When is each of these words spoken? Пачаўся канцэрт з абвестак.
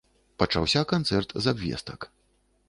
Пачаўся 0.43 0.81
канцэрт 0.93 1.37
з 1.47 1.53
абвестак. 1.53 2.11